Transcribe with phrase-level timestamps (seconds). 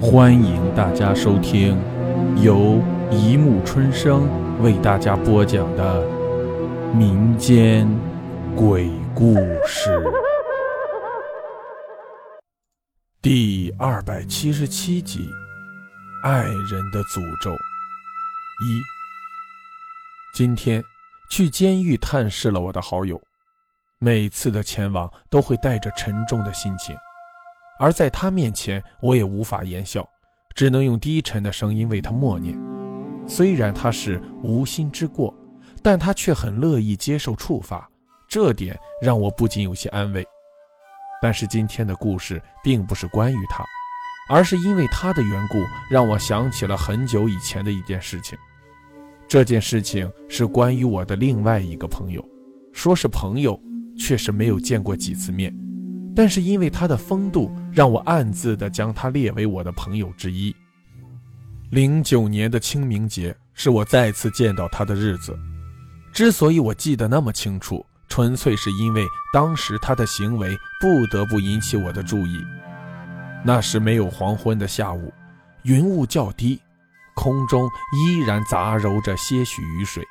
[0.00, 1.76] 欢迎大家收听
[2.40, 4.28] 由一木春生
[4.62, 6.06] 为大家播讲的
[6.94, 7.84] 民间
[8.54, 9.34] 鬼故
[9.66, 10.00] 事
[13.20, 15.28] 第二百七十七集
[16.28, 18.80] 《爱人的诅咒》一。
[20.32, 20.82] 今天
[21.28, 23.20] 去监狱探视了我的好友，
[23.98, 26.96] 每次的前往都会带着沉重的心情。
[27.78, 30.08] 而在他面前，我也无法言笑，
[30.54, 32.58] 只能用低沉的声音为他默念。
[33.26, 35.34] 虽然他是无心之过，
[35.82, 37.88] 但他却很乐意接受处罚，
[38.28, 40.26] 这点让我不仅有些安慰。
[41.20, 43.64] 但是今天的故事并不是关于他，
[44.28, 45.58] 而是因为他的缘故，
[45.90, 48.38] 让我想起了很久以前的一件事情。
[49.28, 52.26] 这件事情是关于我的另外一个朋友，
[52.72, 53.60] 说是朋友，
[53.98, 55.54] 却是没有见过几次面。
[56.18, 60.52] 但是因为他的风度，让我暗自的将他列为我的朋友之一。
[61.70, 65.38] 零九年的清明节是我再次见到他的日子。
[66.12, 72.44] 之所以我记得那么清楚，纯粹是因为当时他的行为不得不引起我的注意。
[73.44, 75.12] 那是没有黄昏的下午，
[75.62, 76.60] 云雾较低，
[77.14, 80.02] 空中依然杂糅着些许雨水，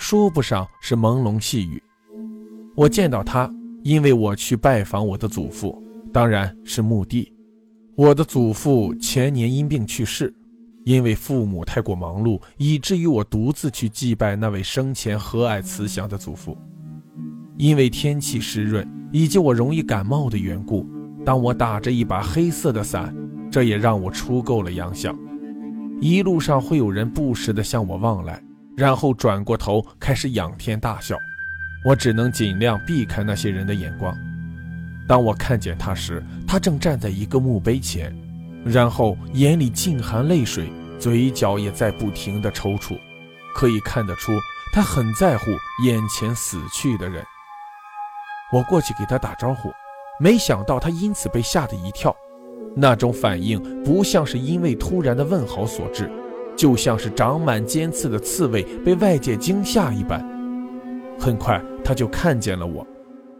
[0.00, 1.80] 说不上是朦胧细雨。
[2.74, 3.48] 我见到他。
[3.84, 7.30] 因为我去拜访我的祖父，当然是墓地。
[7.94, 10.34] 我的祖父前年因病去世，
[10.84, 16.56] 因为父母太过忙碌，以至于我独自去祭拜那位生前和蔼慈祥的祖父。
[17.58, 20.88] 因为天气湿润以及我容易感冒的缘故，
[21.22, 23.14] 当我打着一把黑色的伞，
[23.50, 25.14] 这也让我出够了洋相。
[26.00, 28.42] 一路上会有人不时地向我望来，
[28.78, 31.18] 然后转过头开始仰天大笑。
[31.84, 34.16] 我只能尽量避开那些人的眼光。
[35.06, 38.10] 当我看见他时，他正站在一个墓碑前，
[38.64, 42.98] 然后眼里尽含泪水，嘴角也在不停地抽搐，
[43.54, 44.32] 可以看得出
[44.72, 45.50] 他很在乎
[45.84, 47.22] 眼前死去的人。
[48.50, 49.70] 我过去给他打招呼，
[50.18, 52.16] 没想到他因此被吓得一跳，
[52.74, 56.10] 那种反应不像是因为突然的问好所致，
[56.56, 60.33] 就像是长满尖刺的刺猬被外界惊吓一般。
[61.24, 61.58] 很快。
[61.82, 62.86] 他就看见了我，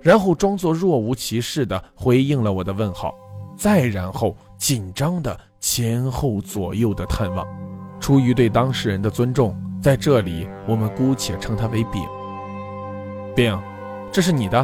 [0.00, 3.14] 然后装作若无其事地回应了我的问号，
[3.56, 7.46] 再然后紧张地前后左右的探望。
[8.00, 12.02] 出于对当事人的尊重，在这里我们姑且称他为丙。
[13.34, 13.58] 丙，
[14.12, 14.58] 这是你的？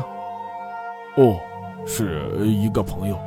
[1.17, 1.39] 哦，
[1.87, 3.19] 是一个朋友。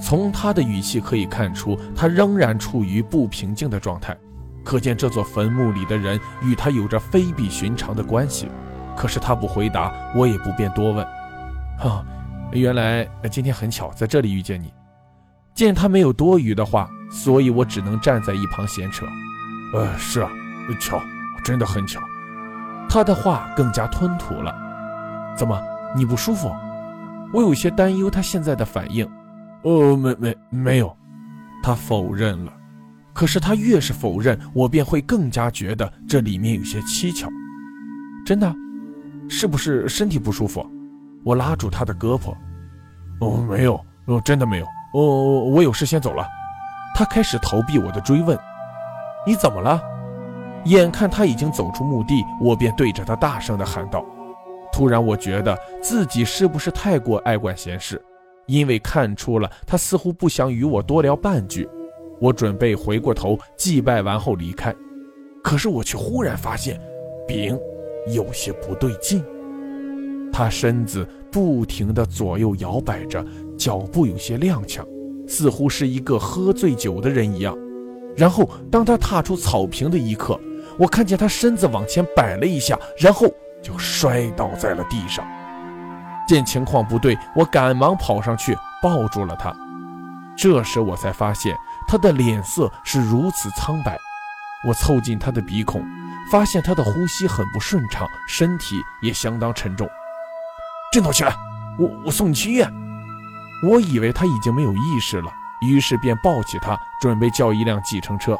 [0.00, 4.16] 从他的语气可以看出，他仍然处于不平静的状态，
[4.64, 8.48] 可见这座坟墓里的人与他有着非比寻常的关系。
[8.96, 11.06] 可是他不回答，我也不便多问。
[11.78, 12.04] 哈，
[12.52, 14.72] 原来今天很巧在这里遇见你。
[15.54, 19.04] 见他没有多余的话，所以我只能站在一旁闲扯。
[19.74, 20.30] 呃，是啊，
[20.80, 21.00] 巧，
[21.44, 22.00] 真的很巧。
[22.88, 24.54] 他的话更加吞吐了。
[25.36, 25.60] 怎么，
[25.96, 26.50] 你不舒服？
[27.32, 29.08] 我有些担忧他现在的反应。
[29.62, 30.94] 哦，没没没有。
[31.62, 32.52] 他否认了。
[33.12, 37.28] 可是他越是否认，我便会更加觉得这里面有些蹊跷。
[38.24, 38.54] 真的。
[39.28, 40.64] 是不是身体不舒服？
[41.24, 42.34] 我拉住他的胳膊。
[43.20, 44.66] 哦，没有，哦，真的没有。
[44.94, 46.26] 哦，我有事先走了。
[46.94, 48.38] 他开始逃避我的追问。
[49.26, 49.80] 你怎么了？
[50.66, 54.04] 眼看他已经走出墓地，我便对着他大声地喊道。
[54.72, 58.00] 突然，我觉得自己是不是太过爱管闲事？
[58.46, 61.68] 因为看出了他似乎不想与我多聊半句。
[62.20, 64.74] 我准备回过头祭拜完后离开，
[65.42, 66.80] 可是我却忽然发现，
[67.26, 67.58] 丙。
[68.08, 69.24] 有些不对劲，
[70.32, 73.24] 他身子不停地左右摇摆着，
[73.56, 74.84] 脚步有些踉跄，
[75.28, 77.56] 似乎是一个喝醉酒的人一样。
[78.16, 80.38] 然后，当他踏出草坪的一刻，
[80.78, 83.26] 我看见他身子往前摆了一下，然后
[83.62, 85.24] 就摔倒在了地上。
[86.28, 89.54] 见情况不对，我赶忙跑上去抱住了他。
[90.36, 93.98] 这时我才发现他的脸色是如此苍白。
[94.66, 95.84] 我凑近他的鼻孔。
[96.30, 99.86] 发现他的呼吸很不顺畅，身体也相当沉重。
[100.92, 101.36] 振作起来，
[101.78, 102.72] 我我送你去医院。
[103.68, 105.30] 我以为他已经没有意识了，
[105.60, 108.38] 于是便抱起他，准备叫一辆计程车。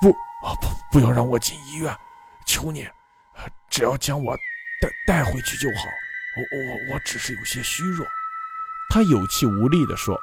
[0.00, 0.10] 不
[0.46, 0.68] 啊不，
[0.98, 1.94] 不要让我进医院，
[2.46, 2.88] 求你，
[3.68, 4.34] 只要将我
[4.80, 5.84] 带带回去就好。
[6.36, 8.06] 我我我只是有些虚弱。
[8.88, 10.18] 他有气无力地说：“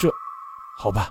[0.00, 0.10] 这，
[0.78, 1.10] 好吧。”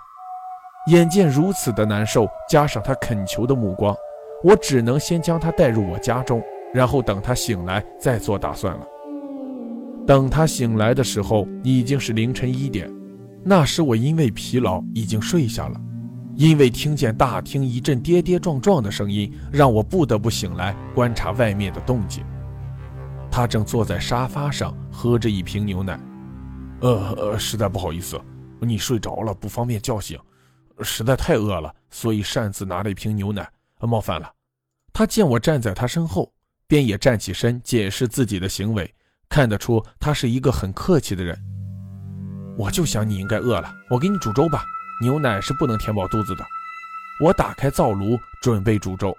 [0.88, 3.96] 眼见如此的难受，加上他恳求的目光。
[4.44, 6.42] 我只能先将他带入我家中，
[6.74, 8.88] 然后等他醒来再做打算了。
[10.06, 12.90] 等他醒来的时候，已经是凌晨一点。
[13.44, 15.82] 那时我因为疲劳已经睡下了，
[16.36, 22.24] 因为听见大厅一阵跌跌撞撞的声音，让我不得不醒来观察外面的动静。
[23.30, 26.00] 他正坐在沙发上喝着一瓶牛奶。
[26.80, 28.18] 呃呃，实在不好意思，
[28.62, 30.18] 你睡着了不方便叫醒，
[30.82, 34.34] 实在太饿了，所以擅自拿了一瓶牛奶，冒犯了。
[34.94, 36.32] 他见我站在他身后，
[36.68, 38.94] 便也站起身解释自己的行为，
[39.30, 41.38] 看得出他是一个很客气的人。
[42.58, 44.64] 我就想你应该饿了，我给你煮粥吧。
[45.02, 46.44] 牛奶是不能填饱肚子的。
[47.24, 49.16] 我打开灶炉准备煮粥。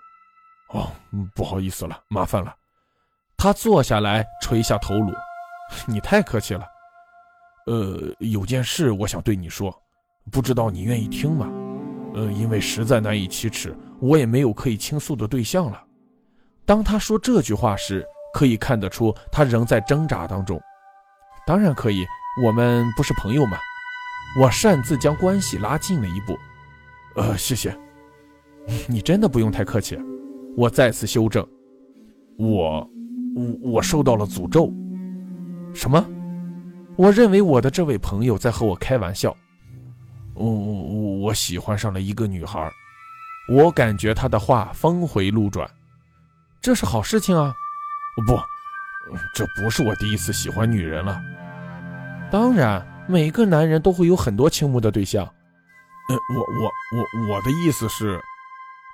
[0.70, 0.90] 哦，
[1.34, 2.54] 不好意思了，麻烦了。
[3.36, 5.12] 他坐下来垂下头颅。
[5.86, 6.66] 你太客气了。
[7.66, 9.70] 呃，有件事我想对你说，
[10.30, 11.50] 不知道你愿意听吗？
[12.14, 15.82] 呃，因为实在难以启齿，我也没有可以倾诉的对象了。
[16.64, 18.04] 当他说这句话时，
[18.34, 20.60] 可以看得出他仍在挣扎当中。
[21.46, 22.04] 当然可以。
[22.40, 23.58] 我们不是朋友吗？
[24.40, 26.38] 我擅自将关系拉近了一步。
[27.16, 27.76] 呃，谢谢。
[28.86, 29.98] 你真的不用太客气。
[30.56, 31.44] 我再次修正。
[32.38, 32.88] 我，
[33.34, 34.72] 我我受到了诅咒。
[35.74, 36.06] 什么？
[36.94, 39.36] 我认为我的这位朋友在和我开玩笑。
[40.38, 42.70] 我我我我喜欢上了一个女孩。
[43.50, 45.68] 我感觉她的话峰回路转。
[46.60, 47.54] 这是好事情啊。
[48.26, 48.38] 不，
[49.34, 51.20] 这不是我第一次喜欢女人了。
[52.30, 55.24] 当然，每个男人都会有很多倾慕的对象。
[55.24, 58.20] 呃，我我我我的意思是，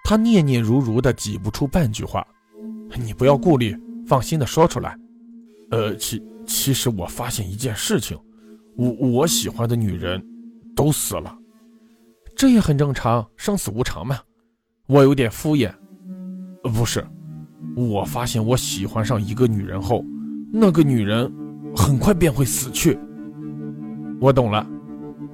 [0.04, 2.26] 他念念如如的挤不出半句话。
[2.96, 3.76] 你不要顾虑，
[4.06, 4.96] 放心的说出来。
[5.70, 8.16] 呃，其其实我发现一件事情，
[8.76, 10.22] 我我喜欢的女人
[10.74, 11.36] 都死了，
[12.36, 14.18] 这也很正常，生死无常嘛。
[14.86, 15.72] 我有点敷衍。
[16.62, 17.06] 不是，
[17.76, 20.04] 我发现我喜欢上一个女人后，
[20.52, 21.30] 那个女人
[21.76, 22.98] 很快便会死去。
[24.20, 24.66] 我懂了，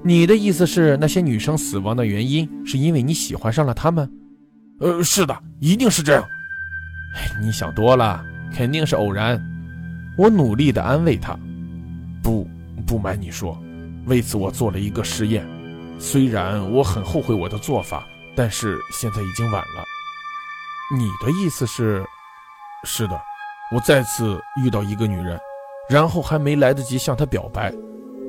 [0.03, 4.11] 你的意思是那些女生死亡的原因是因为你喜欢上了她们？
[4.79, 6.23] 呃，是的，一定是这样。
[7.41, 8.23] 你想多了，
[8.53, 9.41] 肯定是偶然。
[10.17, 11.37] 我努力的安慰她。
[12.21, 12.47] 不，
[12.85, 13.57] 不瞒你说，
[14.05, 15.47] 为此我做了一个实验。
[15.99, 19.85] 虽然我很后悔我的做法，但是现在已经晚了。
[20.97, 22.03] 你的意思是？
[22.83, 23.21] 是的，
[23.71, 25.39] 我再次遇到一个女人，
[25.87, 27.71] 然后还没来得及向她表白。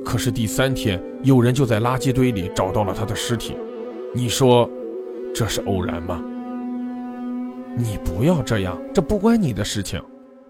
[0.05, 3.57] 可是第三天，有人就在垃圾堆里找到了她的尸体。
[4.13, 4.69] 你说，
[5.33, 6.21] 这是偶然吗？
[7.75, 9.99] 你不要这样，这不关你的事情。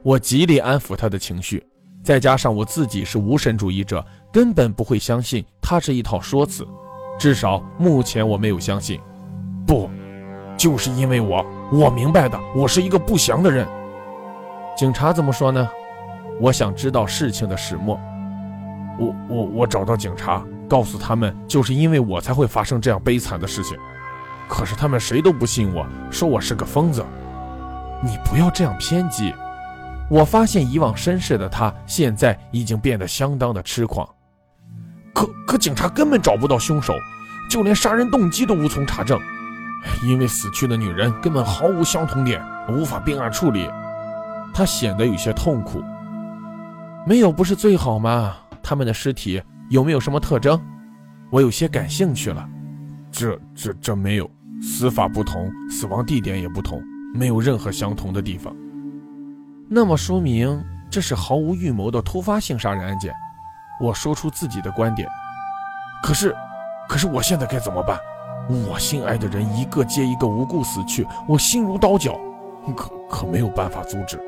[0.02, 1.66] 我极力安抚他的情绪，
[2.04, 6.68] 再加上我自己是无神主义者，根本不会相信他这一套说辞。
[7.20, 9.00] 至少目前我没有相信。
[9.68, 9.88] 不，
[10.58, 13.68] 就是因为我，我明白的，我是一个不祥的人。
[14.76, 15.70] 警察怎么说呢？
[16.42, 17.98] 我想知道事情的始末。
[19.00, 23.78] 我我我找到警察，告诉他们就是因为我才会发生这样悲惨的事情，
[24.50, 27.06] 可是他们谁都不信我，说我是个疯子。
[28.04, 29.32] 你不要这样偏激。
[30.10, 34.08] 我发现以往绅士的他，现在已经变得相当的痴狂。
[35.14, 36.94] 可可警察根本找不到凶手，
[37.50, 39.20] 就连杀人动机都无从查证，
[40.04, 43.70] 因为死去的女人根本毫无相同点，无法并案处理。
[44.54, 45.84] 他显得有些痛苦。
[47.06, 48.36] 没有不是最好吗？
[48.62, 50.60] 他们的尸体有没有什么特征？
[51.30, 52.48] 我有些感兴趣了。
[53.12, 54.30] 这、这、这没有，
[54.62, 56.82] 死法不同，死亡地点也不同，
[57.14, 58.56] 没有任何相同的地方。
[59.70, 63.14] 那么说明这是毫无预谋的突发性杀人案件。
[63.84, 65.08] 我说出自己的观点。
[66.02, 66.36] 可是，
[66.88, 68.00] 可是我现在该怎么办？
[68.70, 72.18] 我心爱的人一个接一个无故死去，我心如刀绞，
[72.76, 74.20] 可可没有办法阻止。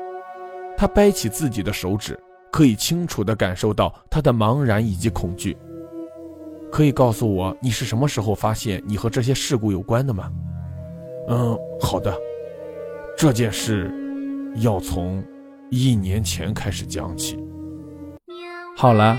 [0.76, 2.18] 他掰起自己的手指。
[2.48, 5.54] 可以清楚地感受到他的茫然以及恐惧。
[6.72, 10.32] 可以告诉我你是什么时候发现你和这些事故有关的吗？
[11.28, 12.14] 嗯，好的。
[13.14, 13.92] 这件事
[14.56, 15.22] 要从
[15.70, 17.38] 一年前开始讲起。
[18.74, 19.18] 好了，